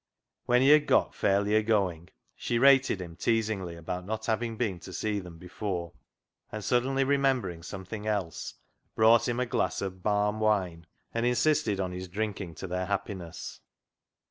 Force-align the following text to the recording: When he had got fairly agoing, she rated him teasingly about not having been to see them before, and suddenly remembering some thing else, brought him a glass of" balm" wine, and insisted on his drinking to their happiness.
When 0.47 0.63
he 0.63 0.69
had 0.69 0.87
got 0.87 1.13
fairly 1.13 1.53
agoing, 1.53 2.09
she 2.35 2.57
rated 2.57 2.99
him 2.99 3.15
teasingly 3.15 3.75
about 3.75 4.03
not 4.03 4.25
having 4.25 4.57
been 4.57 4.79
to 4.79 4.91
see 4.91 5.19
them 5.19 5.37
before, 5.37 5.93
and 6.51 6.63
suddenly 6.63 7.03
remembering 7.03 7.61
some 7.61 7.85
thing 7.85 8.07
else, 8.07 8.55
brought 8.95 9.27
him 9.27 9.39
a 9.39 9.45
glass 9.45 9.79
of" 9.79 10.01
balm" 10.01 10.39
wine, 10.39 10.87
and 11.13 11.23
insisted 11.27 11.79
on 11.79 11.91
his 11.91 12.07
drinking 12.07 12.55
to 12.55 12.67
their 12.67 12.87
happiness. 12.87 13.59